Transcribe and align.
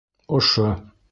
Ошо! 0.37 0.67